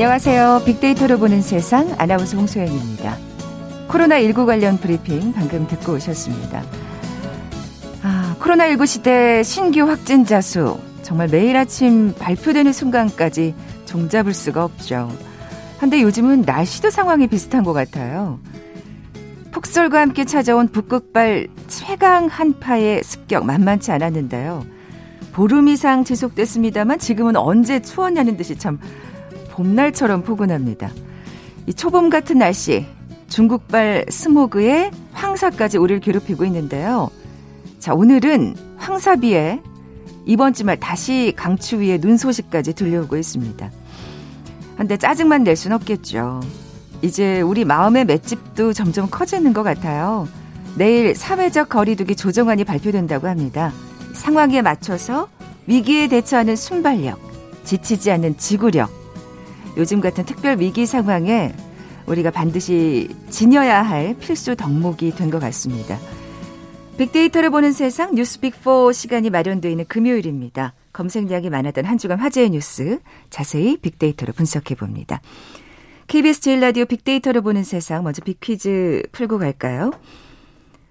[0.00, 0.62] 안녕하세요.
[0.64, 3.18] 빅데이터로 보는 세상 아나운서 홍소연입니다.
[3.86, 6.62] 코로나19 관련 브리핑 방금 듣고 오셨습니다.
[8.02, 15.10] 아, 코로나19 시대 신규 확진자 수 정말 매일 아침 발표되는 순간까지 종잡을 수가 없죠.
[15.76, 18.40] 한데 요즘은 날씨도 상황이 비슷한 것 같아요.
[19.52, 24.64] 폭설과 함께 찾아온 북극발 최강 한파의 습격 만만치 않았는데요.
[25.34, 28.78] 보름 이상 지속됐습니다만 지금은 언제 추웠냐는 듯이 참
[29.60, 30.90] 봄날처럼 포근합니다.
[31.66, 32.86] 이 초봄 같은 날씨,
[33.28, 37.10] 중국발 스모그에 황사까지 우리를 괴롭히고 있는데요.
[37.78, 39.60] 자, 오늘은 황사비에
[40.24, 43.70] 이번 주말 다시 강추위에 눈 소식까지 들려오고 있습니다.
[44.76, 46.40] 한데 짜증만 낼 순 없겠죠.
[47.02, 50.26] 이제 우리 마음의 맷집도 점점 커지는 것 같아요.
[50.76, 53.72] 내일 사회적 거리두기 조정안이 발표된다고 합니다.
[54.14, 55.28] 상황에 맞춰서
[55.66, 57.20] 위기에 대처하는 순발력,
[57.64, 58.99] 지치지 않는 지구력.
[59.76, 61.54] 요즘 같은 특별 위기 상황에
[62.06, 65.98] 우리가 반드시 지녀야 할 필수 덕목이 된 것 같습니다.
[66.98, 70.74] 빅데이터를 보는 세상 뉴스 빅4 시간이 마련되어 있는 금요일입니다.
[70.92, 72.98] 검색량이 많았던 한 주간 화제의 뉴스
[73.30, 75.22] 자세히 빅데이터로 분석해 봅니다.
[76.08, 79.92] KBS 제일 라디오 빅데이터를 보는 세상 먼저 빅퀴즈 풀고 갈까요?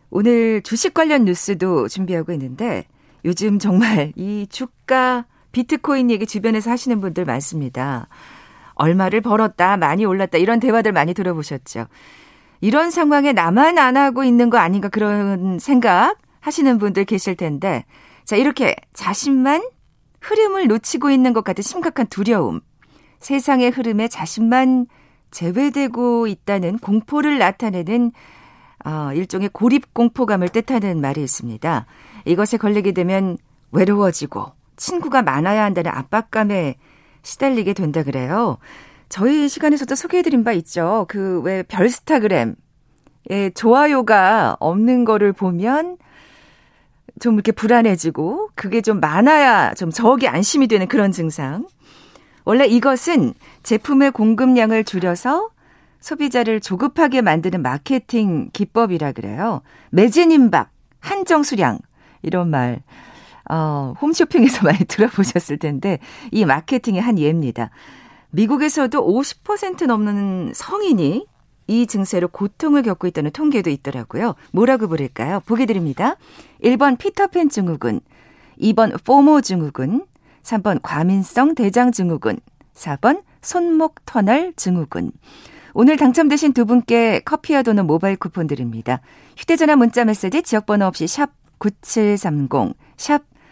[0.09, 2.85] 오늘 주식 관련 뉴스도 준비하고 있는데
[3.25, 8.07] 요즘 정말 이 주가 비트코인 얘기 주변에서 하시는 분들 많습니다.
[8.79, 11.85] 얼마를 벌었다, 많이 올랐다 이런 대화들 많이 들어보셨죠.
[12.61, 17.85] 이런 상황에 나만 안 하고 있는 거 아닌가 그런 생각 하시는 분들 계실 텐데
[18.25, 19.61] 자 이렇게 자신만
[20.21, 22.61] 흐름을 놓치고 있는 것 같은 심각한 두려움
[23.19, 24.87] 세상의 흐름에 자신만
[25.31, 28.11] 제외되고 있다는 공포를 나타내는
[28.85, 31.85] 어, 일종의 고립 공포감을 뜻하는 말이 있습니다.
[32.25, 33.37] 이것에 걸리게 되면
[33.71, 36.75] 외로워지고 친구가 많아야 한다는 압박감에
[37.23, 38.57] 시달리게 된다 그래요.
[39.09, 41.05] 저희 시간에서도 소개해드린 바 있죠.
[41.09, 42.55] 그 왜 별스타그램
[43.29, 45.97] 에 좋아요가 없는 거를 보면
[47.19, 51.67] 좀 이렇게 불안해지고 그게 좀 많아야 좀 저기 안심이 되는 그런 증상.
[52.45, 55.49] 원래 이것은 제품의 공급량을 줄여서
[55.99, 59.61] 소비자를 조급하게 만드는 마케팅 기법이라 그래요.
[59.91, 61.77] 매진 임박, 한정 수량
[62.21, 62.81] 이런 말
[63.49, 65.99] 어, 홈쇼핑에서 많이 들어보셨을 텐데
[66.31, 67.71] 이 마케팅의 한 예입니다.
[68.31, 71.25] 미국에서도 50% 넘는 성인이
[71.67, 74.35] 이 증세로 고통을 겪고 있다는 통계도 있더라고요.
[74.51, 75.41] 뭐라고 부를까요?
[75.45, 76.15] 보기 드립니다.
[76.63, 78.01] 1번 피터팬 증후군,
[78.59, 80.05] 2번 포모 증후군,
[80.43, 82.39] 3번 과민성 대장 증후군,
[82.73, 85.11] 4번 손목 터널 증후군.
[85.73, 89.01] 오늘 당첨되신 두 분께 커피와 도넛 모바일 쿠폰 드립니다.
[89.37, 91.29] 휴대전화 문자 메시지 지역번호 없이 샵
[91.59, 93.21] 9730, 샵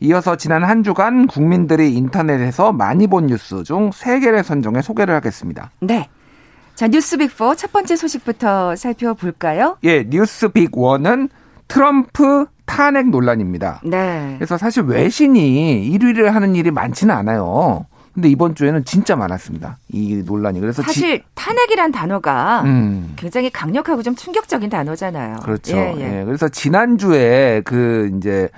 [0.00, 5.70] 이어서 지난 한 주간 국민들이 인터넷에서 많이 본 뉴스 중 3개를 선정해 소개를 하겠습니다.
[5.80, 6.08] 네.
[6.74, 9.78] 자, 뉴스 빅4 첫 번째 소식부터 살펴볼까요?
[9.84, 11.30] 예, 뉴스 빅1은
[11.68, 13.80] 트럼프 탄핵 논란입니다.
[13.84, 14.34] 네.
[14.36, 17.86] 그래서 사실 외신이 1위를 하는 일이 많지는 않아요.
[18.12, 19.76] 근데 이번 주에는 진짜 많았습니다.
[19.92, 20.58] 이 논란이.
[20.60, 21.24] 그래서 사실 지...
[21.34, 23.12] 탄핵이란 단어가 음.
[23.16, 25.36] 굉장히 강력하고 좀 충격적인 단어잖아요.
[25.42, 25.76] 그렇죠.
[25.76, 26.20] 예, 예.
[26.20, 26.24] 예.
[26.24, 28.48] 그래서 지난주에 그 이제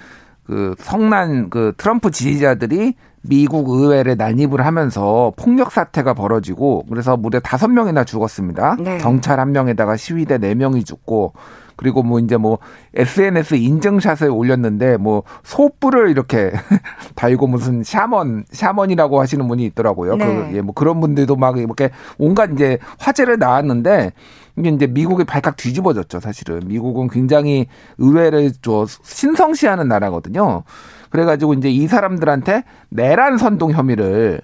[0.49, 7.69] 그 성난 그 트럼프 지지자들이 미국 의회를 난입을 하면서 폭력 사태가 벌어지고 그래서 무려 다섯
[7.69, 8.77] 명이나 죽었습니다.
[8.81, 8.99] 네.
[8.99, 11.35] 경찰 한 명에다가 시위대 네 명이 죽고
[11.79, 12.59] 그리고 뭐 이제 뭐
[12.95, 16.51] SNS 인증샷을 올렸는데 뭐 소뿔을 이렇게
[17.15, 20.17] 달고 무슨 샤먼 샤먼이라고 하시는 분이 있더라고요.
[20.17, 20.27] 네.
[20.27, 24.13] 그, 예, 뭐 그런 분들도 막 이렇게 온갖 이제 화제를 낳았는데
[24.57, 26.63] 이게 이제 미국이 발칵 뒤집어졌죠, 사실은.
[26.67, 30.65] 미국은 굉장히 의회를 좀 신성시하는 나라거든요.
[31.11, 34.41] 그래가지고 이제 이 사람들한테 내란 선동 혐의를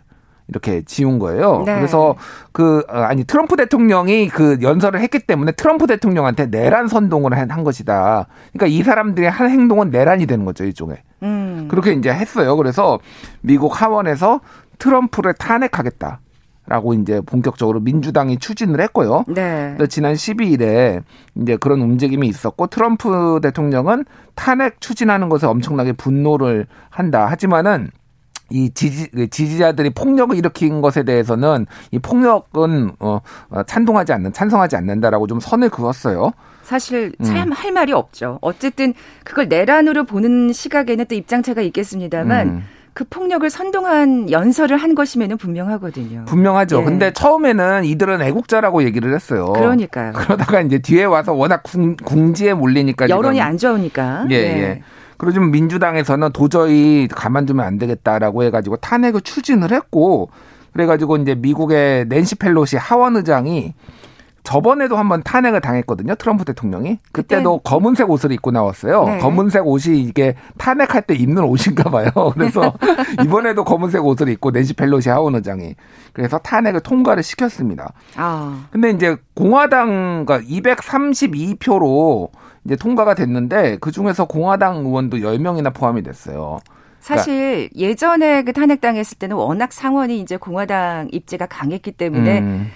[0.49, 1.63] 이렇게 지운 거예요.
[1.65, 1.75] 네.
[1.77, 2.17] 그래서
[2.53, 8.27] 그 어, 아니 트럼프 대통령이 그 연설을 했기 때문에 트럼프 대통령한테 내란 선동을 한 것이다.
[8.53, 10.99] 그러니까 이 사람들의 한 행동은 내란이 되는 거죠 일종의.
[11.23, 11.69] 음.
[11.71, 12.57] 그렇게 이제 했어요.
[12.57, 12.99] 그래서
[13.41, 14.41] 미국 하원에서
[14.79, 16.21] 트럼프를 탄핵하겠다.
[16.67, 19.25] 라고 이제 본격적으로 민주당이 추진을 했고요.
[19.29, 19.77] 네.
[19.91, 21.03] 지난 12일에
[21.37, 27.27] 이제 그런 움직임이 있었고 트럼프 대통령은 탄핵 추진하는 것에 엄청나게 분노를 한다.
[27.27, 27.91] 하지만은
[28.51, 33.21] 이 지지, 지지자들이 폭력을 일으킨 것에 대해서는 이 폭력은 어,
[33.51, 36.33] 어 찬동하지 않는, 찬성하지 않는다라고 좀 선을 그었어요.
[36.63, 37.75] 사실 참할 음.
[37.75, 38.39] 말이 없죠.
[38.41, 42.65] 어쨌든 그걸 내란으로 보는 시각에는 또 입장 차가 있겠습니다만 음.
[42.95, 46.27] 그 폭력을 선동한 연설을 한 것이면은 분명하거든요.
[46.27, 46.81] 분명하죠.
[46.81, 46.85] 예.
[46.85, 49.53] 근데 처음에는 이들은 애국자라고 얘기를 했어요.
[49.53, 50.13] 그러니까요.
[50.15, 54.27] 그러다가 이제 뒤에 와서 워낙 궁, 지에 몰리니까 여론이 안 좋으니까.
[54.31, 54.39] 예, 예.
[54.39, 54.83] 예.
[55.33, 60.31] 좀 민주당에서는 도저히 가만두면 안 되겠다라고 해가지고 탄핵을 추진을 했고
[60.73, 63.75] 그래가지고 이제 미국의 낸시 펠로시 하원 의장이
[64.45, 66.15] 저번에도 한번 탄핵을 당했거든요.
[66.17, 66.99] 트럼프 대통령이.
[67.13, 67.71] 그때도 그때...
[67.71, 69.05] 검은색 옷을 입고 나왔어요.
[69.05, 69.19] 네.
[69.19, 72.11] 검은색 옷이 이게 탄핵할 때 입는 옷인가 봐요.
[72.35, 72.75] 그래서
[73.25, 75.75] 이번에도 검은색 옷을 입고 낸시 펠로시 하원 의장이
[76.13, 77.95] 그래서 탄핵을 통과를 시켰습니다.
[78.17, 78.67] 아.
[78.71, 82.29] 근데 이제 공화당 과 232표로
[82.67, 86.61] 이제 통과가 됐는데 그 중에서 공화당 의원도 10명이나 포함이 됐어요.
[87.01, 87.77] 사실 그러니까.
[87.77, 92.71] 예전에 그 탄핵당했을 때는 워낙 상원이 이제 공화당 입지가 강했기 때문에 음.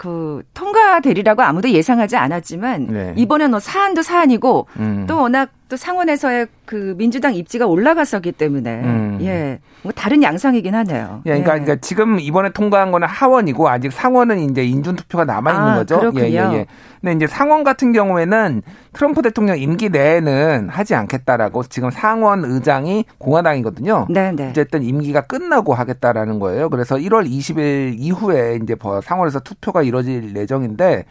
[0.00, 3.12] 그 통과되리라고 아무도 예상하지 않았지만 네.
[3.18, 5.04] 이번에는 뭐 사안도 사안이고 음.
[5.06, 9.09] 또 워낙 또 상원에서의 그 민주당 입지가 올라갔었기 때문에 음.
[9.26, 9.60] 예.
[9.82, 11.22] 뭐 다른 양상이긴 하네요.
[11.26, 11.60] 예, 그러니까, 예.
[11.60, 15.98] 그러니까 지금 이번에 통과한 거는 하원이고 아직 상원은 이제 인준 투표가 남아 있는 아, 거죠.
[15.98, 16.24] 그렇군요.
[16.24, 16.66] 예, 예, 예.
[17.00, 18.62] 근데 이제 상원 같은 경우에는
[18.92, 24.06] 트럼프 대통령 임기 내에는 하지 않겠다라고 지금 상원 의장이 공화당이거든요.
[24.10, 24.50] 네, 네.
[24.50, 26.68] 어쨌든 임기가 끝나고 하겠다라는 거예요.
[26.68, 31.04] 그래서 1월 20일 이후에 이제 상원에서 투표가 이뤄질 예정인데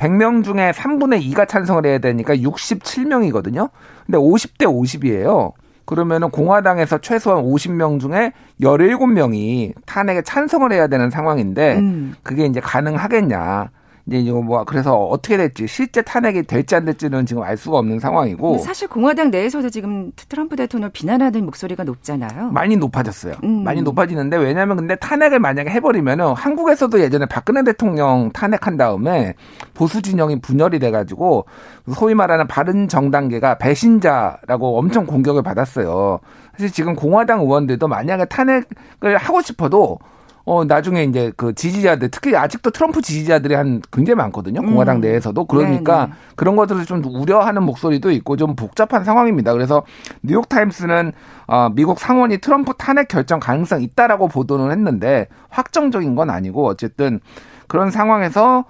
[0.00, 3.70] 100명 중에 3분의 2가 찬성을 해야 되니까 67명이거든요.
[4.06, 5.52] 근데 50대 50이에요.
[5.90, 12.14] 그러면은 공화당에서 최소한 50명 중에 17명이 탄핵에 찬성을 해야 되는 상황인데 음.
[12.22, 13.70] 그게 이제 가능하겠냐.
[14.10, 18.00] 이제 이거 뭐 그래서 어떻게 될지 실제 탄핵이 될지 안 될지는 지금 알 수가 없는
[18.00, 22.50] 상황이고 사실 공화당 내에서도 지금 트럼프 대통령 비난하는 목소리가 높잖아요.
[22.50, 23.34] 많이 높아졌어요.
[23.44, 23.62] 음.
[23.62, 29.34] 많이 높아지는데 왜냐하면 근데 탄핵을 만약에 해버리면은 한국에서도 예전에 박근혜 대통령 탄핵한 다음에
[29.74, 31.46] 보수 진영이 분열이 돼가지고
[31.94, 36.18] 소위 말하는 바른 정당계가 배신자라고 엄청 공격을 받았어요.
[36.52, 40.00] 사실 지금 공화당 의원들도 만약에 탄핵을 하고 싶어도
[40.50, 45.00] 어 나중에 이제 그 지지자들 특히 아직도 트럼프 지지자들이 한 굉장히 많거든요 공화당 음.
[45.02, 46.06] 내에서도 그러니까 네네.
[46.08, 46.12] 네.
[46.34, 49.52] 그런 것들을 좀 우려하는 목소리도 있고 좀 복잡한 상황입니다.
[49.52, 49.84] 그래서
[50.24, 51.12] 뉴욕 타임스는
[51.46, 57.20] 어 미국 상원이 트럼프 탄핵 결정 가능성 있다라고 보도는 했는데 확정적인 건 아니고 어쨌든
[57.68, 58.64] 그런 상황에서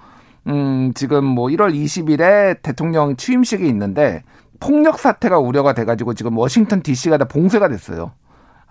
[0.45, 4.21] 음 지금 뭐 1월 20일에 대통령 취임식이 있는데
[4.59, 8.11] 폭력 사태가 우려가 돼가지고 지금 워싱턴 D.C.가 다 봉쇄가 됐어요.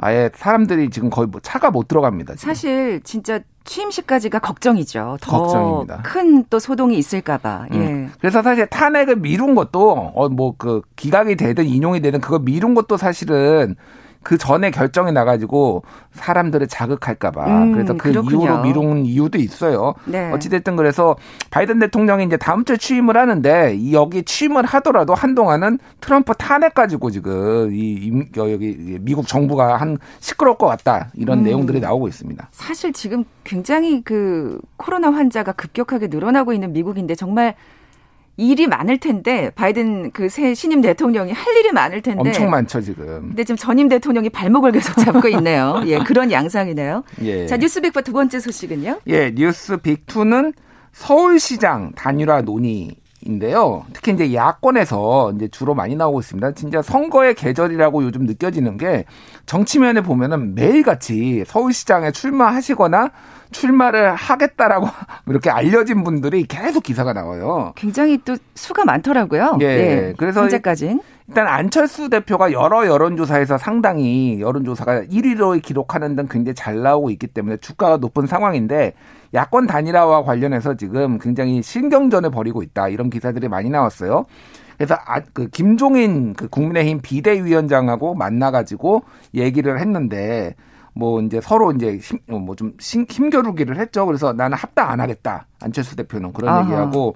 [0.02, 2.34] 아예 사람들이 지금 거의 뭐 차가 못 들어갑니다.
[2.36, 2.48] 지금.
[2.48, 5.18] 사실 진짜 취임식까지가 걱정이죠.
[5.20, 7.66] 더 큰 또 소동이 있을까봐.
[7.72, 8.08] 음.
[8.10, 8.14] 예.
[8.20, 12.96] 그래서 사실 탄핵을 미룬 것도 어 뭐 그 기각이 되든 인용이 되든 그거 미룬 것도
[12.96, 13.76] 사실은
[14.22, 18.36] 그 전에 결정이 나가지고 사람들을 자극할까봐 음, 그래서 그 그렇군요.
[18.44, 19.94] 이후로 미룬 이유도 있어요.
[20.04, 20.30] 네.
[20.32, 21.16] 어찌됐든 그래서
[21.50, 27.70] 바이든 대통령이 이제 다음 주에 취임을 하는데 여기 취임을 하더라도 한동안은 트럼프 탄핵 가지고 지금
[27.72, 31.44] 이 여기 미국 정부가 한 시끄러울 것 같다 이런 음.
[31.44, 32.48] 내용들이 나오고 있습니다.
[32.52, 37.54] 사실 지금 굉장히 그 코로나 환자가 급격하게 늘어나고 있는 미국인데 정말
[38.40, 43.06] 일이 많을 텐데 바이든 그 새 신임 대통령이 할 일이 많을 텐데 엄청 많죠 지금.
[43.28, 45.82] 근데 지금 전임 대통령이 발목을 계속 잡고 있네요.
[45.86, 47.04] 예, 그런 양상이네요.
[47.22, 47.46] 예.
[47.46, 49.00] 자 뉴스빅과 두 번째 소식은요?
[49.08, 50.54] 예, 뉴스빅 2는
[50.92, 53.84] 서울시장 단일화 논의 인데요.
[53.92, 56.52] 특히 이제 야권에서 이제 주로 많이 나오고 있습니다.
[56.52, 59.04] 진짜 선거의 계절이라고 요즘 느껴지는 게
[59.46, 63.10] 정치면에 보면은 매일같이 서울시장에 출마하시거나
[63.50, 64.88] 출마를 하겠다라고
[65.26, 67.72] 이렇게 알려진 분들이 계속 기사가 나와요.
[67.76, 69.58] 굉장히 또 수가 많더라고요.
[69.60, 69.66] 예.
[69.66, 70.98] 네, 그래서 현재까지
[71.28, 77.58] 일단 안철수 대표가 여러 여론조사에서 상당히 여론조사가 1위로 기록하는 등 굉장히 잘 나오고 있기 때문에
[77.58, 78.94] 주가가 높은 상황인데
[79.34, 84.26] 야권 단일화와 관련해서 지금 굉장히 신경전을 벌이고 있다 이런 기사들이 많이 나왔어요.
[84.76, 89.02] 그래서 아, 그 김종인 그 국민의힘 비대위원장하고 만나가지고
[89.34, 90.54] 얘기를 했는데
[90.94, 94.06] 뭐 이제 서로 이제 뭐좀 힘겨루기를 했죠.
[94.06, 95.46] 그래서 나는 합당 안 하겠다.
[95.62, 96.62] 안철수 대표는 그런 아하.
[96.64, 97.14] 얘기하고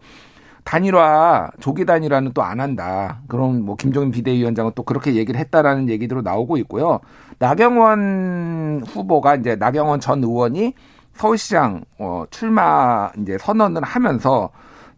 [0.65, 3.21] 단일화 조기 단일화는 또 안 한다.
[3.29, 7.01] 그럼 뭐 김종인 비대위원장은 또 그렇게 얘기를 했다라는 얘기들로 나오고 있고요.
[7.39, 10.75] 나경원 후보가 이제 나경원 전 의원이
[11.15, 14.51] 서울시장 어 출마 이제 선언을 하면서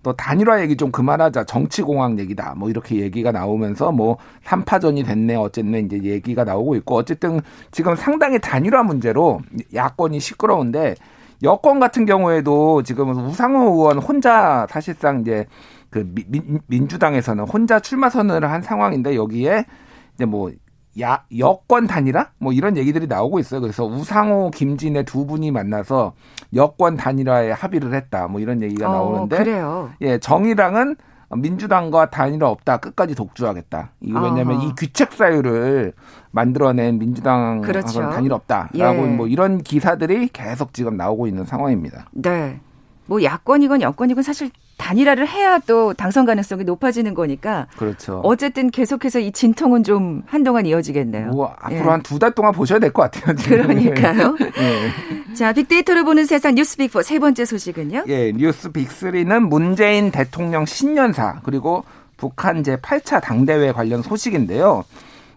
[0.02, 5.80] 또 단일화 얘기 좀 그만하자 정치공학 얘기다 뭐 이렇게 얘기가 나오면서 뭐 3파전이 됐네 어쨌네
[5.80, 7.40] 이제 얘기가 나오고 있고 어쨌든
[7.72, 9.40] 지금 상당히 단일화 문제로
[9.74, 10.94] 야권이 시끄러운데
[11.42, 15.46] 여권 같은 경우에도 지금 우상호 의원 혼자 사실상 이제
[15.90, 19.64] 그 민, 민주당에서는 혼자 출마 선언을 한 상황인데 여기에
[20.14, 20.50] 이제 뭐
[21.00, 22.28] 야, 여권 단일화?
[22.38, 23.60] 뭐 이런 얘기들이 나오고 있어요.
[23.60, 26.14] 그래서 우상호, 김진애 두 분이 만나서
[26.54, 28.28] 여권 단일화에 합의를 했다.
[28.28, 29.36] 뭐 이런 얘기가 어, 나오는데.
[29.36, 29.90] 그래요.
[30.00, 30.96] 예, 정의당은
[31.34, 32.78] 민주당과 단일화 없다.
[32.78, 33.90] 끝까지 독주하겠다.
[34.00, 35.92] 이거 왜냐면 이 귀책 사유를
[36.30, 38.00] 만들어낸 민주당하고는 그렇죠.
[38.00, 39.06] 단일화 없다라고 예.
[39.08, 42.06] 뭐 이런 기사들이 계속 지금 나오고 있는 상황입니다.
[42.12, 42.60] 네.
[43.06, 47.66] 뭐 야권이건 여권이건 사실 단일화를 해야 또 당선 가능성이 높아지는 거니까.
[47.76, 48.20] 그렇죠.
[48.24, 51.28] 어쨌든 계속해서 이 진통은 좀 한동안 이어지겠네요.
[51.32, 51.88] 뭐 앞으로 예.
[51.90, 53.34] 한두 달 동안 보셔야 될 것 같아요.
[53.36, 53.62] 지금.
[53.62, 54.36] 그러니까요.
[54.58, 55.34] 예.
[55.34, 58.04] 자, 빅데이터를 보는 세상 뉴스 빅4 세 번째 소식은요?
[58.08, 61.84] 예, 뉴스 빅3는 문재인 대통령 신년사 그리고
[62.16, 64.84] 북한 제 8차 당대회 관련 소식인데요.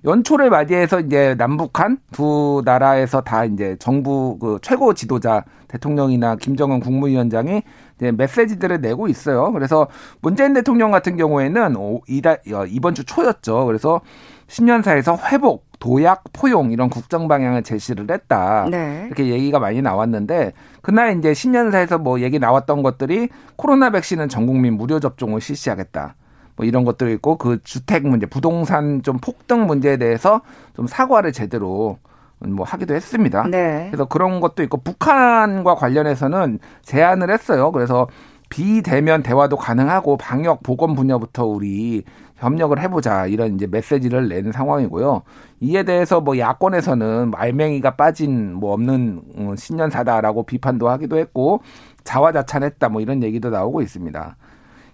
[0.06, 7.62] 연초를 맞이해서 이제 남북한 두 나라에서 다 이제 정부 그 최고 지도자 대통령이나 김정은 국무위원장이
[7.98, 9.51] 이제 메시지들을 내고 있어요.
[9.51, 9.88] 그래서
[10.22, 11.75] 문재인 대통령 같은 경우에는
[12.08, 13.65] 이달 어, 이번 주 초였죠.
[13.65, 14.01] 그래서
[14.48, 18.68] 신년사에서 회복, 도약, 포용 이런 국정 방향을 제시를 했다.
[18.70, 19.03] 네.
[19.06, 24.74] 이렇게 얘기가 많이 나왔는데 그날 이제 신년사에서 뭐 얘기 나왔던 것들이 코로나 백신은 전 국민
[24.74, 26.15] 무료 접종을 실시하겠다.
[26.60, 30.42] 뭐 이런 것들이 있고 그 주택 문제, 부동산 좀 폭등 문제에 대해서
[30.75, 32.00] 좀 사과를 제대로
[32.39, 33.48] 뭐 하기도 했습니다.
[33.48, 33.88] 네.
[33.89, 37.72] 그래서 그런 것도 있고 북한과 관련해서는 제안을 했어요.
[37.72, 38.10] 그래서
[38.50, 42.04] 비대면 대화도 가능하고 방역 보건 분야부터 우리
[42.36, 45.22] 협력을 해보자 이런 이제 메시지를 내는 상황이고요.
[45.62, 51.62] 이에 대해서 뭐 야권에서는 말맹이가 빠진 뭐 없는 어, 신년사다라고 비판도 하기도 했고
[52.04, 54.36] 자화자찬했다 뭐 이런 얘기도 나오고 있습니다.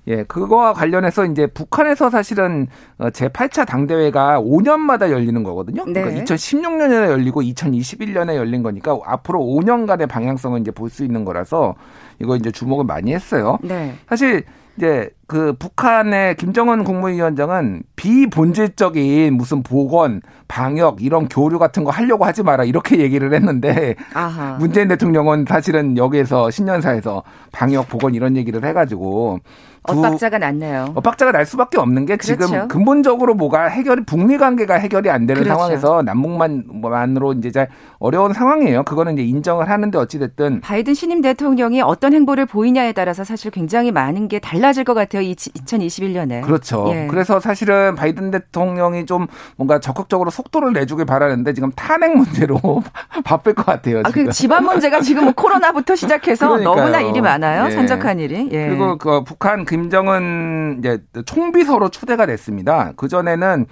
[0.08, 2.68] 예, 그거와 관련해서 이제 북한에서 사실은
[3.00, 5.86] 어, 제 8차 당대회가 5년마다 열리는 거거든요.
[5.86, 5.94] 네.
[6.02, 11.76] 그러니까 2016년에 열리고 2021년에 열린 거니까 앞으로 5년간의 방향성을 이제 볼 수 있는 거라서
[12.20, 13.58] 이거 이제 주목을 많이 했어요.
[13.64, 13.96] 네.
[14.08, 14.44] 사실
[14.78, 22.44] 이제 그 북한의 김정은 국무위원장은 비본질적인 무슨 보건, 방역 이런 교류 같은 거 하려고 하지
[22.44, 24.58] 마라 이렇게 얘기를 했는데 아하.
[24.60, 29.40] 문재인 대통령은 사실은 여기에서 신년사에서 방역, 보건 이런 얘기를 해가지고
[29.88, 30.92] 엇박자가 났네요.
[30.96, 32.68] 엇박자가 날 수밖에 없는 게 지금 그렇죠.
[32.68, 35.58] 근본적으로 뭐가 해결이 북미 관계가 해결이 안 되는 그렇죠.
[35.58, 38.84] 상황에서 남북만만으로 이제 잘 어려운 상황이에요.
[38.84, 43.92] 그거는 이제 인정을 하는데 어찌 됐든 바이든 신임 대통령이 어떤 행보를 보이냐에 따라서 사실 굉장히
[43.92, 45.22] 많은 게 달라질 것 같아요.
[45.24, 46.42] 2021년에.
[46.42, 46.86] 그렇죠.
[46.90, 47.08] 예.
[47.10, 52.60] 그래서 사실은 바이든 대통령이 좀 뭔가 적극적으로 속도를 내주길 바라는데 지금 탄핵 문제로
[53.24, 54.00] 바쁠 것 같아요.
[54.04, 57.66] 아, 그 집안 문제가 지금 뭐 코로나부터 시작해서 너무나 일이 많아요.
[57.68, 57.72] 예.
[57.72, 58.50] 산적한 일이.
[58.52, 58.68] 예.
[58.68, 62.94] 그리고 그 북한 김정은 이제 총비서로 초대가 됐습니다.
[62.96, 63.66] 그 전에는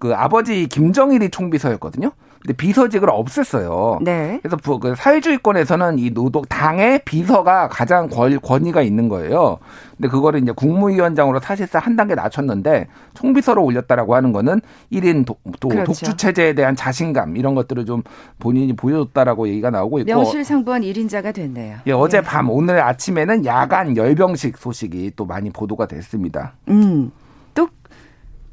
[0.00, 2.12] 그 아버지 김정일이 총비서였거든요.
[2.48, 4.02] 근데 비서직을 없앴어요.
[4.02, 4.40] 네.
[4.42, 9.58] 그래서 그 사회주의권에서는 이 노동 당의 비서가 가장 권, 위가 있는 거예요.
[9.94, 15.68] 근데 그거를 이제 국무위원장으로 사실상 한 단계 낮췄는데 총비서로 올렸다라고 하는 거는 1인 도, 또
[15.68, 15.92] 그렇죠.
[15.92, 18.02] 독주 체제에 대한 자신감 이런 것들을 좀
[18.38, 21.78] 본인이 보여줬다라고 얘기가 나오고 있고 명실상부한 1인자가 됐네요.
[21.86, 22.26] 예, 어제 네.
[22.26, 26.54] 밤 오늘 아침에는 야간 열병식 소식이 또 많이 보도가 됐습니다.
[26.68, 27.10] 음.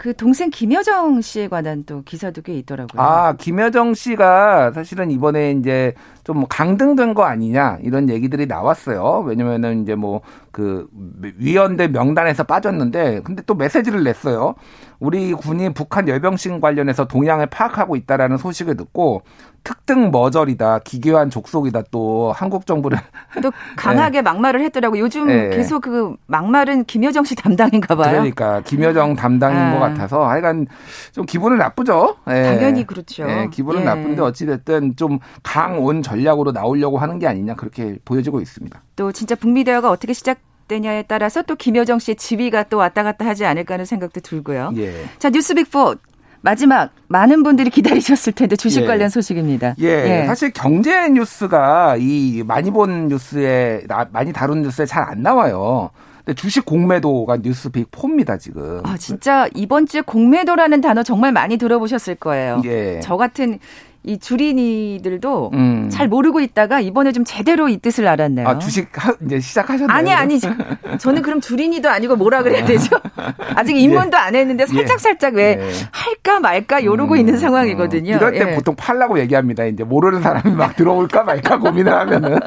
[0.06, 3.02] 그 동생 김여정 씨에 관한 또 기사도 꽤 있더라고요.
[3.02, 9.24] 아, 김여정 씨가 사실은 이번에 이제 좀뭐 강등된 거 아니냐 이런 얘기들이 나왔어요.
[9.26, 10.22] 왜냐면은 이제 뭐
[10.56, 10.88] 그
[11.38, 14.56] 위원대 명단에서 빠졌는데 근데 또 메시지를 냈어요.
[15.02, 19.24] 우리 군이 북한 열병식 관련해서 동향을 파악하고 있다라는 소식을 듣고
[19.66, 23.00] 특등 머저리다, 기괴한 족속이다 또 한국 정부를
[23.42, 24.22] 또 강하게 네.
[24.22, 24.98] 막말을 했더라고.
[25.00, 25.50] 요즘 네.
[25.50, 28.12] 계속 그 막말은 김여정 씨 담당인가 봐요.
[28.12, 29.74] 그러니까 김여정 담당인 아.
[29.74, 30.68] 것 같아서 하여간
[31.12, 32.16] 좀 기분은 나쁘죠.
[32.28, 32.44] 네.
[32.44, 33.26] 당연히 그렇죠.
[33.26, 33.86] 네, 기분은 예.
[33.86, 38.82] 나쁜데 어찌 됐든 좀 강온 전략으로 나오려고 하는 게 아니냐 그렇게 보여지고 있습니다.
[38.96, 43.26] 또 진짜 북미 대화가 어떻게 시작 되냐에 따라서 또 김여정 씨의 지위가 또 왔다 갔다
[43.26, 44.72] 하지 않을까 하는 생각도 들고요.
[44.78, 45.06] 예.
[45.20, 45.98] 자, 뉴스 빅4
[46.46, 48.86] 마지막 많은 분들이 기다리셨을 텐데 주식 예.
[48.86, 49.74] 관련 소식입니다.
[49.82, 50.22] 예.
[50.22, 50.26] 예.
[50.28, 55.90] 사실 경제 뉴스가 이 많이 본 뉴스에 많이 다룬 뉴스에 잘 안 나와요.
[56.24, 58.82] 근데 주식 공매도가 뉴스 빅 4입니다, 지금.
[58.84, 62.62] 아, 진짜 이번 주에 공매도라는 단어 정말 많이 들어보셨을 거예요.
[62.66, 63.00] 예.
[63.02, 63.60] 저 같은
[64.06, 65.90] 이 주린이들도 음.
[65.90, 68.48] 잘 모르고 있다가 이번에 좀 제대로 이 뜻을 알았네요.
[68.48, 69.98] 아, 주식 하, 이제 시작하셨나요?
[69.98, 70.40] 아니, 아니.
[71.00, 72.98] 저는 그럼 주린이도 아니고 뭐라 그래야 되죠?
[73.56, 74.22] 아직 입문도 예.
[74.22, 75.38] 안 했는데 살짝살짝 예.
[75.38, 75.72] 왜 예.
[75.92, 77.20] 할까 말까 요러고 음.
[77.20, 78.16] 있는 상황이거든요.
[78.16, 78.56] 이럴 때 예.
[78.56, 79.66] 보통 팔라고 얘기합니다.
[79.66, 82.40] 이제 모르는 사람이 막 들어올까 말까 고민을 하면은.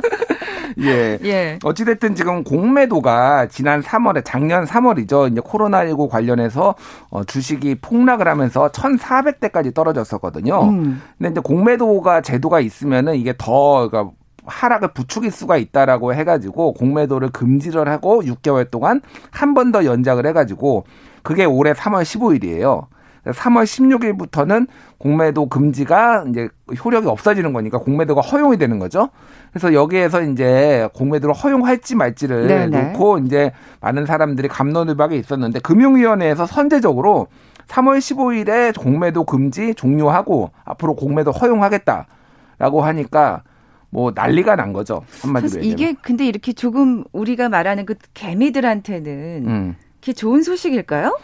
[0.81, 1.19] 예.
[1.25, 1.59] 예.
[1.65, 5.31] 어찌됐든 지금 공매도가 지난 3월에 작년 3월이죠.
[5.33, 6.75] 이제 코로나19 관련해서
[7.11, 10.63] 어, 주식이 폭락을 하면서 1,400대까지 떨어졌었거든요.
[10.65, 11.03] 음.
[11.19, 14.13] 근데 이제 공매도가 제도가 있으면은 이게 더 그러니까
[14.47, 20.85] 하락을 부추길 수가 있다라고 해가지고 공매도를 금지를 하고 6개월 동안 한 번 더 연장을 해가지고
[21.23, 22.87] 그게 올해 3월 15일이에요.
[23.25, 24.67] 3월 16일부터는
[24.99, 26.49] 공매도 금지가 이제
[26.85, 29.11] 효력이 없어지는 거니까 공매도가 허용이 되는 거죠.
[29.51, 32.93] 그래서 여기에서 이제 공매도를 허용할지 말지를 네네.
[32.93, 37.29] 놓고 이제 많은 사람들이 감론을박에 있었는데 금융위원회에서 선제적으로
[37.69, 43.43] 3월 15일에 공매도 금지 종료하고 앞으로 공매도 허용하겠다라고 하니까
[43.91, 45.97] 뭐 난리가 난 거죠 한마디로 이게 얘기하면.
[46.03, 49.77] 근데 이렇게 조금 우리가 말하는 그 개미들한테는 음.
[50.01, 51.19] 그게 좋은 소식일까요?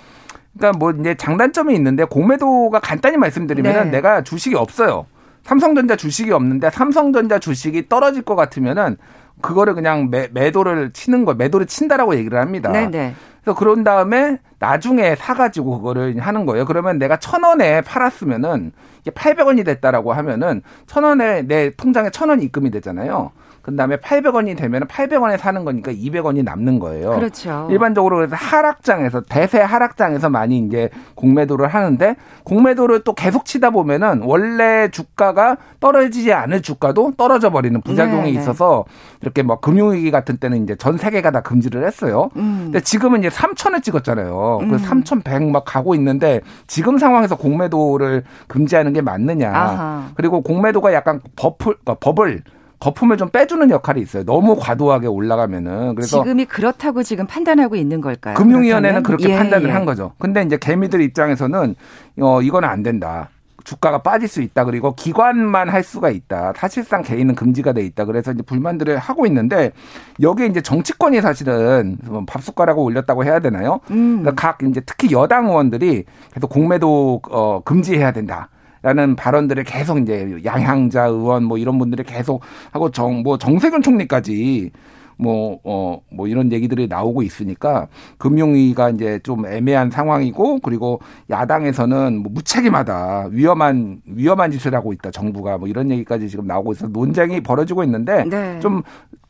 [0.56, 3.90] 그러니까 뭐 이제 장단점이 있는데 공매도가 간단히 말씀드리면 네.
[3.90, 5.06] 내가 주식이 없어요.
[5.42, 8.96] 삼성전자 주식이 없는데 삼성전자 주식이 떨어질 것 같으면은
[9.40, 12.70] 그거를 그냥 매, 매도를 치는 거, 매도를 친다라고 얘기를 합니다.
[12.72, 12.88] 네네.
[12.88, 13.14] 네.
[13.42, 16.64] 그래서 그런 다음에 나중에 사가지고 그거를 하는 거예요.
[16.64, 22.44] 그러면 내가 천 원에 팔았으면은 이게 800원이 됐다라고 하면은 천 원에 내 통장에 천 원이
[22.44, 23.32] 입금이 되잖아요.
[23.64, 27.10] 그다음에 800원이 되면 800원에 사는 거니까 200원이 남는 거예요.
[27.12, 27.66] 그렇죠.
[27.70, 34.88] 일반적으로 그래서 하락장에서 대세 하락장에서 많이 이제 공매도를 하는데 공매도를 또 계속 치다 보면은 원래
[34.90, 38.40] 주가가 떨어지지 않을 주가도 떨어져 버리는 부작용이 네네.
[38.40, 38.84] 있어서
[39.22, 42.28] 이렇게 뭐 금융위기 같은 때는 이제 전 세계가 다 금지를 했어요.
[42.36, 42.64] 음.
[42.64, 44.58] 근데 지금은 이제 3천을 찍었잖아요.
[44.60, 44.70] 음.
[44.72, 49.50] 그3,100 막 가고 있는데 지금 상황에서 공매도를 금지하는 게 맞느냐.
[49.50, 50.08] 아하.
[50.16, 52.42] 그리고 공매도가 약간 버플, 그러니까 버블
[52.84, 54.24] 거품을 좀 빼주는 역할이 있어요.
[54.24, 58.34] 너무 과도하게 올라가면은 그래서 지금이 그렇다고 지금 판단하고 있는 걸까요?
[58.34, 59.18] 금융위원회는 그렇다면?
[59.18, 59.72] 그렇게 예, 판단을 예.
[59.72, 60.12] 한 거죠.
[60.18, 61.74] 근데 이제 개미들 입장에서는
[62.20, 63.30] 어 이거는 안 된다.
[63.64, 64.66] 주가가 빠질 수 있다.
[64.66, 66.52] 그리고 기관만 할 수가 있다.
[66.54, 68.04] 사실상 개인은 금지가 돼 있다.
[68.04, 69.72] 그래서 이제 불만들을 하고 있는데
[70.20, 73.80] 여기에 이제 정치권이 사실은 뭐 밥숟가락을 올렸다고 해야 되나요?
[73.90, 74.20] 음.
[74.20, 78.50] 그러니까 각 이제 특히 여당 의원들이 계속 공매도 어 금지해야 된다.
[78.84, 84.70] 라는 발언들을 계속 이제 양향자 의원 뭐 이런 분들이 계속 하고 정, 뭐 정세균 총리까지
[85.16, 92.32] 뭐, 어, 뭐 이런 얘기들이 나오고 있으니까 금융위가 이제 좀 애매한 상황이고 그리고 야당에서는 뭐
[92.32, 93.28] 무책임하다.
[93.30, 95.10] 위험한, 위험한 짓을 하고 있다.
[95.10, 98.58] 정부가 뭐 이런 얘기까지 지금 나오고 있어서 논쟁이 벌어지고 있는데 네.
[98.60, 98.82] 좀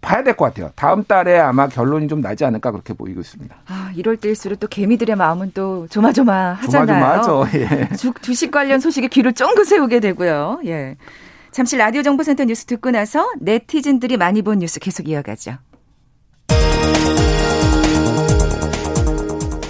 [0.04, 0.70] 봐야 될 것 같아요.
[0.76, 3.54] 다음 달에 아마 결론이 좀 나지 않을까 그렇게 보이고 있습니다.
[3.66, 6.86] 아, 이럴 때일수록 또 개미들의 마음은 또 조마조마하잖아요.
[6.86, 7.46] 조마조마하죠.
[7.58, 7.88] 예.
[7.96, 10.60] 주, 주식 관련 소식에 귀를 쫑긋 세우게 되고요.
[10.66, 10.96] 예.
[11.52, 15.52] 잠시 라디오 정보센터 뉴스 듣고 나서 네티즌들이 많이 본 뉴스 계속 이어가죠.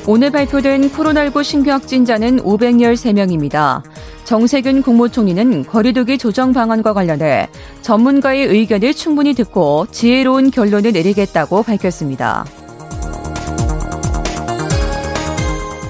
[0.07, 3.83] 오늘 발표된 코로나19 신규 확진자는 513명입니다.
[4.25, 7.49] 정세균 국무총리는 거리두기 조정 방안과 관련해
[7.83, 12.45] 전문가의 의견을 충분히 듣고 지혜로운 결론을 내리겠다고 밝혔습니다.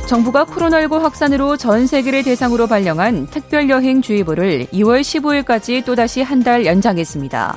[0.06, 7.56] 정부가 코로나19 확산으로 전 세계를 대상으로 발령한 특별여행주의보를 2월 15일까지 또다시 한 달 연장했습니다.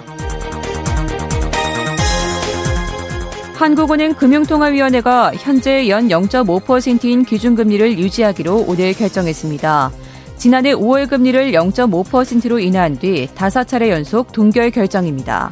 [3.56, 9.92] 한국은행 금융통화위원회가 현재 연 0.5%인 기준금리를 유지하기로 오늘 결정했습니다.
[10.38, 15.52] 지난해 5월 금리를 0.5%로 인하한 뒤 다섯 차례 연속 동결 결정입니다.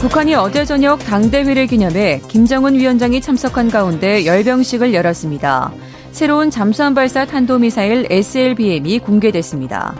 [0.00, 5.72] 북한이 어제 저녁 당대회를 기념해 김정은 위원장이 참석한 가운데 열병식을 열었습니다.
[6.12, 9.94] 새로운 잠수함 발사 탄도미사일 SLBM이 공개됐습니다.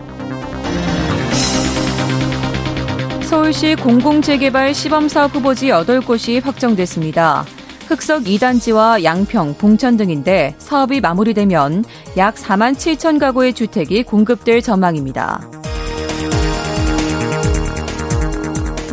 [3.21, 7.45] 서울시 공공재개발 시범사업 후보지 8곳이 확정됐습니다.
[7.87, 11.85] 흑석 2단지와 양평, 봉천 등인데 사업이 마무리되면
[12.17, 15.47] 약 4만 7천 가구의 주택이 공급될 전망입니다.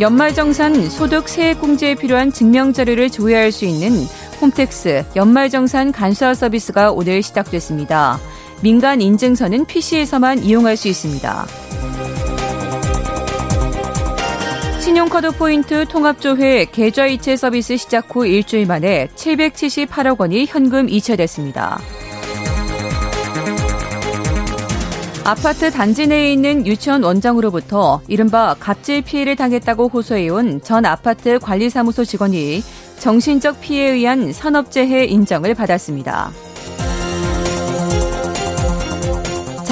[0.00, 4.04] 연말정산 소득 세액공제에 필요한 증명자료를 조회할 수 있는
[4.40, 8.18] 홈택스 연말정산 간소화 서비스가 오늘 시작됐습니다.
[8.62, 11.46] 민간 인증서는 PC에서만 이용할 수 있습니다.
[14.82, 21.78] 신용카드 포인트 통합조회 계좌이체 서비스 시작 후 일주일 만에 778억 원이 현금 이체됐습니다.
[25.24, 32.60] 아파트 단지 내에 있는 유치원 원장으로부터 이른바 갑질 피해를 당했다고 호소해온 전 아파트 관리사무소 직원이
[32.98, 36.32] 정신적 피해에 의한 산업재해 인정을 받았습니다.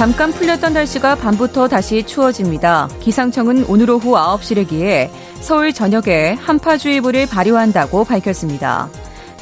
[0.01, 2.89] 잠깐 풀렸던 날씨가 밤부터 다시 추워집니다.
[3.01, 5.11] 기상청은 오늘 오후 9시래기에
[5.41, 8.89] 서울 전역에 한파주의보를 발효한다고 밝혔습니다.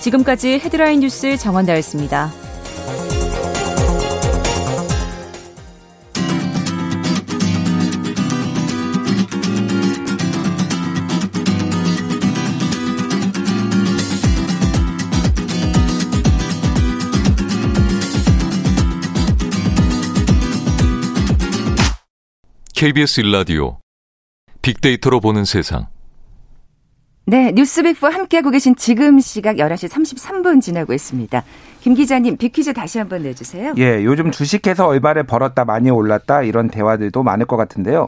[0.01, 2.33] 지금까지 헤드라인 뉴스 정원다였습니다.
[22.79, 23.79] KBS 일라디오
[24.61, 25.87] 빅데이터로 보는 세상.
[27.25, 31.43] 네, 뉴스빅과 함께하고 계신 지금 시각 11시 33분 지나고 있습니다.
[31.81, 33.73] 김 기자님, 빅퀴즈 다시 한번 내주세요.
[33.79, 38.07] 예, 요즘 주식해서 얼마를 벌었다 많이 올랐다 이런 대화들도 많을 것 같은데요.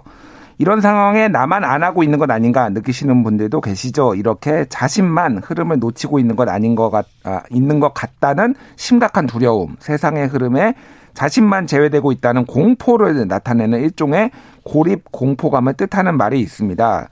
[0.57, 4.15] 이런 상황에 나만 안 하고 있는 것 아닌가 느끼시는 분들도 계시죠.
[4.15, 9.75] 이렇게 자신만 흐름을 놓치고 있는 것 아닌 것 같, 아, 있는 것 같다는 심각한 두려움,
[9.79, 10.75] 세상의 흐름에
[11.13, 14.31] 자신만 제외되고 있다는 공포를 나타내는 일종의
[14.63, 17.09] 고립 공포감을 뜻하는 말이 있습니다.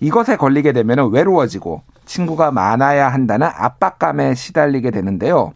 [0.00, 5.52] 이것에 걸리게 되면 외로워지고 친구가 많아야 한다는 압박감에 시달리게 되는데요.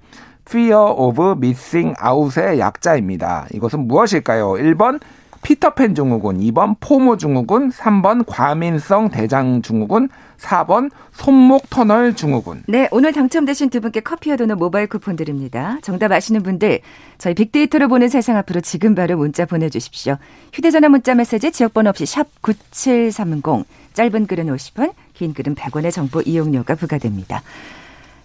[0.48, 3.46] Fear of Missing Out의 약자입니다.
[3.52, 4.52] 이것은 무엇일까요?
[4.52, 5.00] 1번
[5.46, 12.64] 피터팬 증후군, 2번 포모 증후군, 3번 과민성 대장 증후군, 4번 손목 터널 증후군.
[12.66, 15.78] 네, 오늘 당첨되신 두 분께 커피와 도넛 모바일 쿠폰 드립니다.
[15.82, 16.80] 정답 아시는 분들
[17.18, 20.16] 저희 빅데이터로 보는 세상 앞으로 지금 바로 문자 보내 주십시오.
[20.52, 25.92] 휴대 전화 문자 메시지 지역 번호 없이 샵 9730, 짧은 글은 50원, 긴 글은 100원의
[25.92, 27.44] 정보 이용료가 부과됩니다.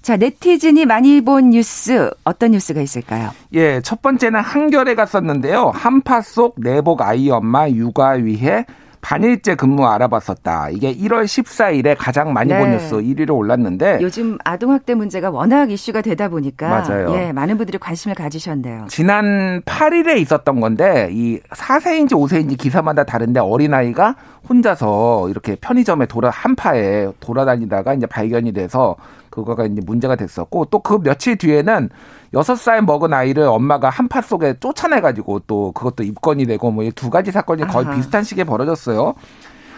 [0.01, 3.29] 자, 네티즌이 많이 본 뉴스 어떤 뉴스가 있을까요?
[3.53, 5.71] 예, 첫 번째는 한겨레가 썼는데요.
[5.75, 8.65] 한파 속 내복 아이 엄마 육아 위해
[9.01, 10.69] 반일제 근무 알아봤었다.
[10.69, 12.59] 이게 1월 14일에 가장 많이 네.
[12.59, 17.13] 본 뉴스 1위로 올랐는데 요즘 아동학대 문제가 워낙 이슈가 되다 보니까 맞아요.
[17.15, 18.85] 예, 많은 분들이 관심을 가지셨네요.
[18.89, 24.15] 지난 8일에 있었던 건데 이 4세인지 5세인지 기사마다 다른데 어린아이가
[24.47, 28.95] 혼자서 이렇게 편의점에 돌아 한파에 돌아다니다가 이제 발견이 돼서
[29.29, 31.89] 그거가 이제 문제가 됐었고 또 그 며칠 뒤에는
[32.33, 37.31] 여섯 살 먹은 아이를 엄마가 한파 속에 쫓아내가지고 또 그것도 입건이 되고 뭐 두 가지
[37.31, 37.95] 사건이 거의 아하.
[37.95, 39.13] 비슷한 시기에 벌어졌어요.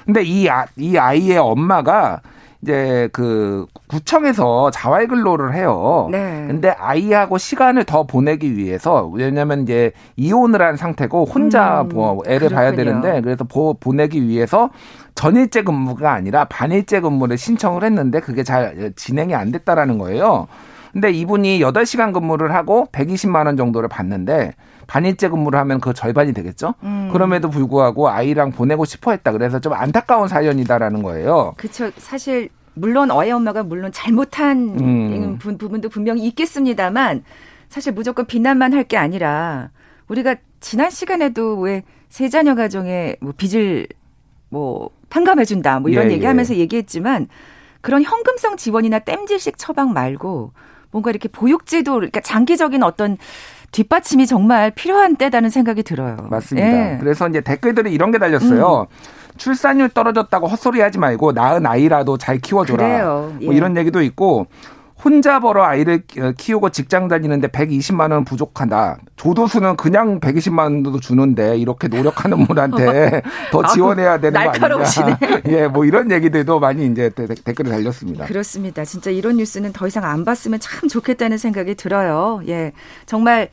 [0.05, 2.21] 근데 이, 아, 이 아이의 엄마가
[2.63, 6.07] 이제 그 구청에서 자활 근로를 해요.
[6.11, 6.45] 네.
[6.47, 12.47] 근데 아이하고 시간을 더 보내기 위해서 왜냐면 이제 이혼을 한 상태고 혼자 음, 뭐 애를
[12.47, 12.55] 그렇군요.
[12.55, 14.69] 봐야 되는데 그래서 보, 보내기 위해서
[15.15, 20.47] 전일제 근무가 아니라 반일제 근무를 신청을 했는데 그게 잘 진행이 안 됐다라는 거예요.
[20.93, 24.53] 근데 이분이 8시간 근무를 하고 120만 원 정도를 받는데
[24.93, 26.75] 반일제 근무를 하면 그 절반이 되겠죠.
[26.83, 27.09] 음.
[27.11, 29.31] 그럼에도 불구하고 아이랑 보내고 싶어 했다.
[29.31, 31.55] 그래서 좀 안타까운 사연이다라는 거예요.
[31.57, 31.89] 그렇죠.
[31.97, 35.37] 사실 물론 어의 엄마가 물론 잘못한 음.
[35.39, 37.23] 부분도 분명히 있겠습니다만
[37.69, 39.71] 사실 무조건 비난만 할 게 아니라
[40.07, 43.87] 우리가 지난 시간에도 왜 세 자녀 가정에 뭐 빚을
[44.49, 46.59] 뭐 탕감해 준다 뭐 이런 예, 얘기하면서 예.
[46.59, 47.27] 얘기했지만
[47.81, 50.53] 그런 현금성 지원이나 땜질식 처방 말고
[50.91, 53.17] 뭔가 이렇게 보육제도 그러니까 장기적인 어떤
[53.73, 56.15] 뒷받침이 정말 필요한 때다는 생각이 들어요.
[56.29, 56.67] 맞습니다.
[56.93, 56.97] 예.
[56.99, 58.87] 그래서 이제 댓글들이 이런 게 달렸어요.
[58.89, 59.33] 음.
[59.35, 63.03] 출산율 떨어졌다고 헛소리하지 말고 낳은 아이라도 잘 키워줘라.
[63.03, 63.45] 뭐 예.
[63.45, 64.47] 뭐 이런 얘기도 있고
[65.03, 66.03] 혼자 벌어 아이를
[66.37, 68.99] 키우고 직장 다니는데 120만 원 부족하다.
[69.15, 75.19] 조도수는 그냥 120만 원도 주는데 이렇게 노력하는 분한테 더 지원해야 되는 거 아니냐.
[75.49, 78.25] 예, 뭐 이런 얘기들도 많이 이제 댓글에 달렸습니다.
[78.25, 78.85] 그렇습니다.
[78.85, 82.41] 진짜 이런 뉴스는 더 이상 안 봤으면 참 좋겠다는 생각이 들어요.
[82.47, 82.71] 예.
[83.05, 83.49] 정말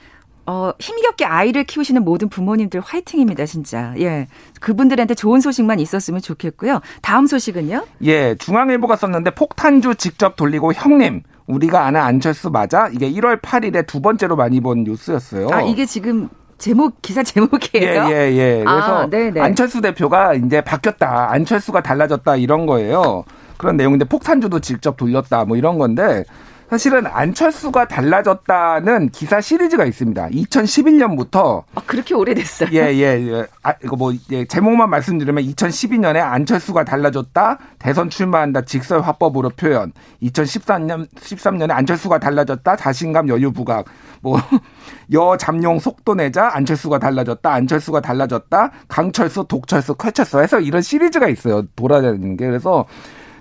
[0.46, 3.94] 어, 힘겹게 아이를 키우시는 모든 부모님들 화이팅입니다, 진짜.
[3.98, 4.26] 예.
[4.60, 6.80] 그분들한테 좋은 소식만 있었으면 좋겠고요.
[7.02, 7.86] 다음 소식은요?
[8.02, 12.88] 예, 중앙일보가 썼는데 폭탄주 직접 돌리고 형님, 우리가 아는 안철수 맞아?
[12.88, 15.48] 이게 1월 8일에 두 번째로 많이 본 뉴스였어요.
[15.50, 18.06] 아, 이게 지금 제목 기사 제목이에요.
[18.10, 18.64] 예, 예, 예.
[18.64, 19.08] 그래서
[19.40, 21.30] 아, 안철수 대표가 이제 바뀌었다.
[21.30, 23.24] 안철수가 달라졌다 이런 거예요.
[23.56, 26.24] 그런 내용인데 폭탄주도 직접 돌렸다 뭐 이런 건데
[26.70, 30.28] 사실은 안철수가 달라졌다는 기사 시리즈가 있습니다.
[30.28, 32.68] 2011년부터 아, 그렇게 오래됐어요.
[32.74, 33.46] 예, 예, 예.
[33.64, 37.58] 아, 이거 뭐 예, 제목만 말씀드리면 2012년에 안철수가 달라졌다.
[37.80, 38.60] 대선 출마한다.
[38.60, 39.92] 직설 화법으로 표현.
[40.22, 42.76] 2013년 13년에 안철수가 달라졌다.
[42.76, 43.86] 자신감 여유 부각.
[44.20, 44.38] 뭐
[45.12, 47.52] 여 잠룡 속도 내자 안철수가 달라졌다.
[47.52, 48.70] 안철수가 달라졌다.
[48.86, 51.66] 강철수, 독철수, 쾌철수 해서 이런 시리즈가 있어요.
[51.74, 52.46] 돌아다니는 게.
[52.46, 52.86] 그래서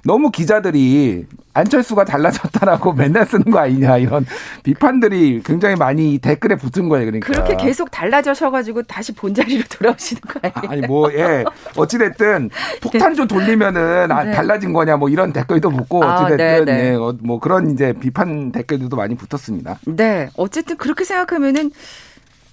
[0.05, 4.25] 너무 기자들이 안철수가 달라졌다라고 맨날 쓰는 거 아니냐 이런
[4.63, 7.05] 비판들이 굉장히 많이 댓글에 붙은 거예요.
[7.07, 10.71] 그러니까 그렇게 계속 달라져셔가지고 다시 본자리로 돌아오시는 거 아니에요?
[10.71, 11.43] 아니 뭐 예
[11.75, 12.49] 어찌 됐든
[12.81, 14.31] 폭탄 좀 돌리면은 아, 네.
[14.31, 16.89] 달라진 거냐 뭐 이런 댓글도 붙고 아, 어찌 됐든 네, 네.
[16.91, 19.79] 예, 어, 뭐 그런 이제 비판 댓글들도 많이 붙었습니다.
[19.88, 21.71] 네, 어쨌든 그렇게 생각하면은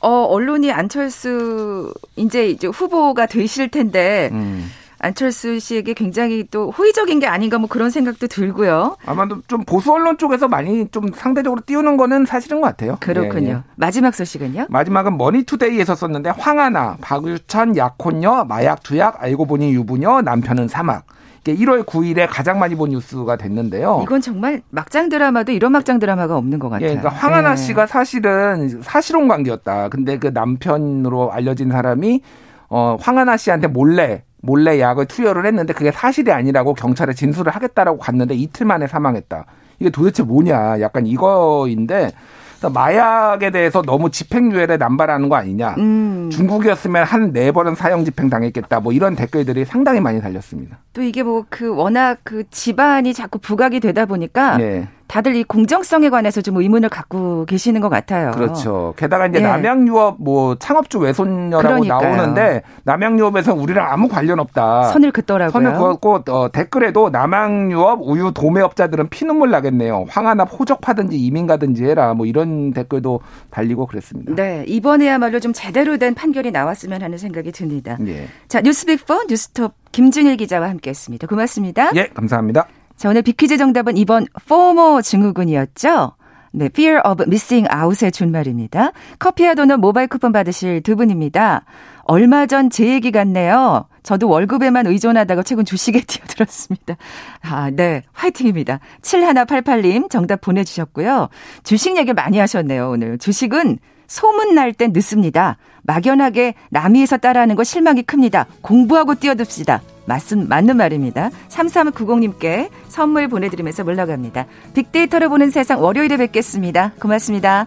[0.00, 4.70] 어 언론이 안철수 이제 이제 후보가 되실 텐데 음.
[4.98, 8.96] 안철수 씨에게 굉장히 또 호의적인 게 아닌가 뭐 그런 생각도 들고요.
[9.04, 12.96] 아마도 좀 보수 언론 쪽에서 많이 좀 상대적으로 띄우는 거는 사실인 것 같아요.
[13.00, 13.48] 그렇군요.
[13.48, 13.62] 예, 예.
[13.76, 14.66] 마지막 소식은요?
[14.68, 21.04] 마지막은 머니투데이에서 썼는데 황하나, 박유천, 약혼녀, 마약 투약, 알고 보니 유부녀, 남편은 사막.
[21.42, 24.00] 이게 1월 9일에 가장 많이 본 뉴스가 됐는데요.
[24.02, 26.88] 이건 정말 막장 드라마도 이런 막장 드라마가 없는 것 같아요.
[26.88, 27.56] 예, 그러니까 황하나 네.
[27.56, 29.90] 씨가 사실은 사실혼 관계였다.
[29.90, 32.22] 근데 그 남편으로 알려진 사람이
[32.68, 38.35] 어 황하나 씨한테 몰래 몰래 약을 투여를 했는데 그게 사실이 아니라고 경찰에 진술을 하겠다라고 갔는데
[38.35, 39.44] 이틀 만에 사망했다.
[39.81, 40.81] 이게 도대체 뭐냐?
[40.81, 42.12] 약간 이거인데
[42.59, 45.75] 그래서 마약에 대해서 너무 집행유예를 남발하는 거 아니냐?
[45.77, 48.81] 음, 중국이었으면 한 네 번은 사형 집행 당했겠다.
[48.81, 50.79] 뭐 이런 댓글들이 상당히 많이 달렸습니다.
[50.94, 54.88] 또 이게 뭐 그 워낙 그 집안이 자꾸 부각이 되다 보니까 예.
[55.09, 58.33] 다들 이 공정성에 관해서 좀 의문을 갖고 계시는 것 같아요.
[58.33, 58.95] 그렇죠.
[58.97, 59.42] 게다가 이제 예.
[59.42, 62.16] 남양유업 뭐 창업주 외손녀라고 그러니까요.
[62.16, 64.85] 나오는데 남양유업에서 우리랑 아무 관련 없다.
[64.85, 65.53] 선을 긋더라고요.
[65.53, 70.07] 선을 그었고 어, 댓글에도 남양유업 우유 도매업자들은 피눈물 나겠네요.
[70.09, 72.14] 황하나 호적 파든지 이민 가든지 해라.
[72.14, 74.35] 뭐 이런 댓글도 달리고 그랬습니다.
[74.35, 77.97] 네, 이번에야말로 좀 제대로 된 판결이 나왔으면 하는 생각이 듭니다.
[78.07, 78.27] 예.
[78.49, 81.27] 자, 뉴스빅4 뉴스톱 김준일 기자와 함께했습니다.
[81.27, 81.90] 고맙습니다.
[81.95, 82.66] 예, 감사합니다.
[82.96, 86.12] 자, 오늘 비퀴즈 정답은 2번 FOMO 증후군이었죠.
[86.52, 88.92] 네, Fear of Missing Out의 준말입니다.
[89.18, 91.64] 커피와 도넛 모바일 쿠폰 받으실 두 분입니다.
[92.04, 93.87] 얼마 전 제 얘기 같네요.
[94.02, 96.96] 저도 월급에만 의존하다가 최근 주식에 뛰어들었습니다.
[97.42, 98.02] 아, 네.
[98.12, 98.80] 화이팅입니다.
[99.02, 101.28] 7188님 정답 보내주셨고요.
[101.64, 103.18] 주식 얘기 많이 하셨네요, 오늘.
[103.18, 105.59] 주식은 소문날 땐 늦습니다.
[105.82, 108.46] 막연하게 남이에서 따라하는 거 실망이 큽니다.
[108.62, 109.82] 공부하고 뛰어듭시다.
[110.07, 111.31] 맞은, 맞는 말입니다.
[111.49, 114.47] 3390님께 선물 보내드리면서 물러갑니다.
[114.75, 116.92] 빅데이터로 보는 세상 월요일에 뵙겠습니다.
[117.01, 117.66] 고맙습니다.